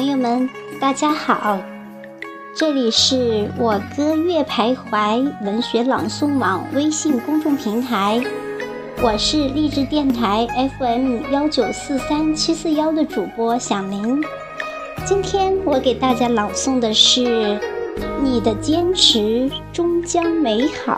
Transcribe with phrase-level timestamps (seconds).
[0.00, 0.48] 朋友们，
[0.80, 1.60] 大家好！
[2.56, 8.18] 这里是我歌月徘徊文学朗诵网微信公众平台，
[9.02, 14.24] 我是励志电台 FM 幺九四三七四幺的主播小林。
[15.04, 17.58] 今天我给大家朗诵的是
[18.22, 20.94] 《你的坚持终将美好》。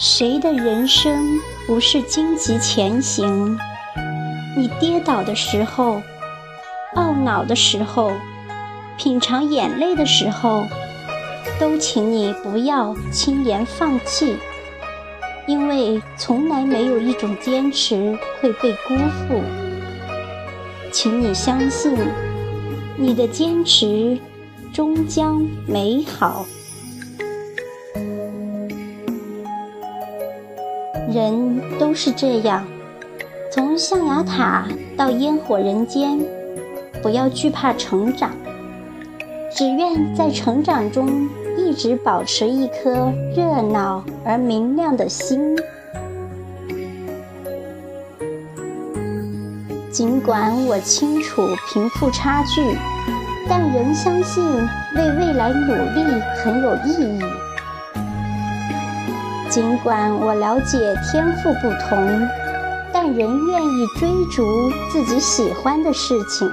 [0.00, 3.58] 谁的人生不是荆棘前行？
[4.56, 6.00] 你跌倒的时候，
[6.94, 8.12] 懊恼的时候，
[8.96, 10.64] 品尝眼泪的时候，
[11.58, 14.36] 都请你不要轻言放弃，
[15.48, 18.94] 因为从来没有一种坚持会被辜
[19.26, 19.42] 负。
[20.92, 21.98] 请你相信，
[22.96, 24.16] 你的坚持
[24.72, 26.46] 终将美好。
[31.10, 32.66] 人都是这样，
[33.50, 36.20] 从象牙塔到烟火人间，
[37.02, 38.30] 不要惧怕成长，
[39.50, 45.56] 只愿在成长中一直保持一颗热闹而明亮的心。
[49.90, 52.76] 尽管我清楚贫富差距，
[53.48, 54.44] 但仍相信
[54.94, 56.04] 为未来努力
[56.36, 57.47] 很有意义。
[59.50, 62.28] 尽管我了解天赋不同，
[62.92, 66.50] 但仍愿意追逐自己喜欢的事情。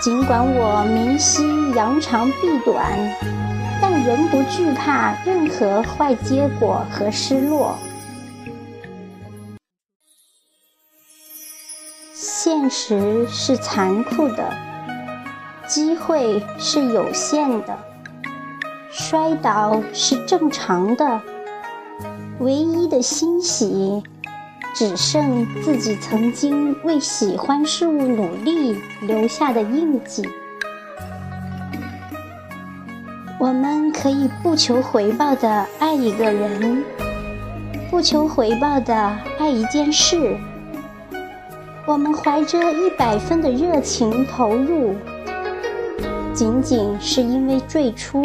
[0.00, 2.96] 尽管我明晰扬长避短，
[3.82, 7.76] 但仍不惧怕任何坏结果和失落。
[12.14, 14.54] 现实是残酷的，
[15.66, 17.76] 机会是有限的。
[18.96, 21.20] 摔倒是正常的，
[22.38, 24.00] 唯一的欣喜，
[24.72, 30.22] 只剩自己曾经为喜欢事物努力留下的印记。
[33.40, 36.84] 我们可以不求回报的爱一个人，
[37.90, 38.94] 不求回报的
[39.40, 40.38] 爱一件事。
[41.84, 44.94] 我们怀着一百分的热情投入，
[46.32, 48.24] 仅仅是因为最初。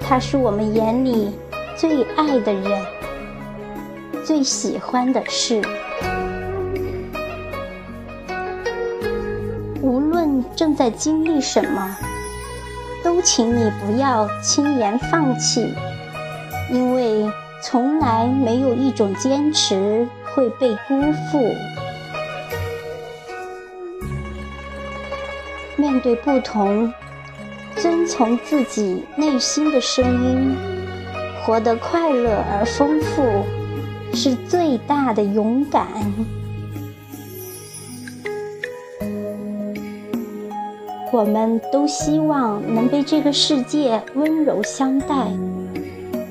[0.00, 1.32] 他是我们眼里
[1.76, 2.86] 最爱的人，
[4.24, 5.60] 最喜欢的事。
[9.82, 11.96] 无论正在经历什么，
[13.02, 15.74] 都请你不要轻言放弃，
[16.72, 17.30] 因为
[17.62, 21.54] 从来没有一种坚持会被辜负。
[25.76, 26.92] 面对不同。
[27.76, 30.56] 遵从自己内心的声音，
[31.44, 33.44] 活得快乐而丰富，
[34.14, 35.86] 是最大的勇敢。
[41.12, 45.28] 我们都希望能被这个世界温柔相待，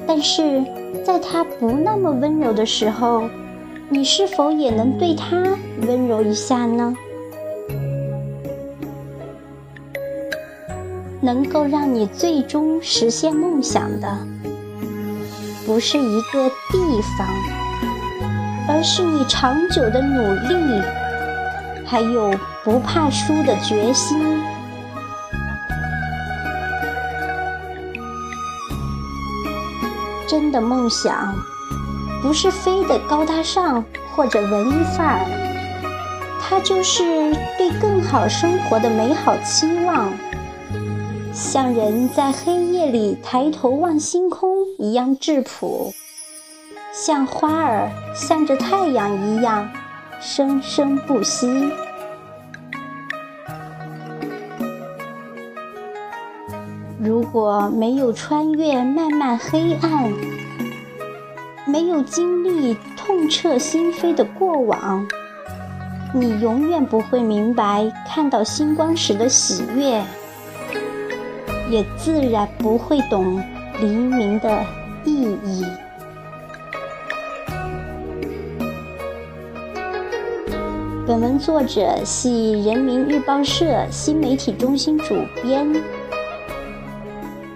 [0.06, 0.64] 但是
[1.04, 3.30] 在他不那么温柔的时候，
[3.90, 5.58] 你是否也能对他
[5.88, 6.96] 温柔一下呢？
[11.26, 14.16] 能够让你最终实现梦想的，
[15.66, 17.28] 不是一个地方，
[18.68, 20.84] 而是你长久的努力，
[21.84, 22.32] 还有
[22.64, 24.40] 不怕输的决心。
[30.28, 31.36] 真的梦想，
[32.22, 33.84] 不是非得高大上
[34.16, 35.26] 或者文艺范儿，
[36.40, 37.04] 它就是
[37.58, 40.14] 对更好生活的美好期望。
[41.36, 44.50] 像人在黑夜里抬头望星空
[44.80, 45.94] 一样质朴，
[46.94, 49.70] 像花儿向着太阳一样
[50.22, 51.70] 生生不息。
[56.98, 60.14] 如果没有穿越漫漫黑暗，
[61.68, 65.06] 没有经历痛彻心扉的过往，
[66.14, 70.02] 你永远不会明白看到星光时的喜悦。
[71.70, 73.42] 也自然不会懂
[73.80, 74.64] 黎明的
[75.04, 75.66] 意义。
[81.08, 85.68] 本文作者系人民日报社新媒体中心主编。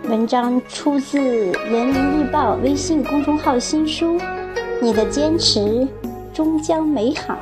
[0.03, 4.17] 文章出自人民日报微信公众号新书
[4.81, 5.87] 《你的坚持
[6.33, 7.35] 终将美好》。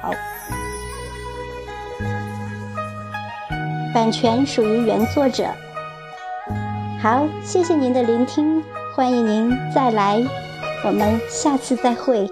[3.94, 5.46] 版权属于原作者。
[7.08, 8.62] 好，谢谢您的聆听，
[8.94, 10.22] 欢迎您再来，
[10.84, 12.30] 我们下次再会。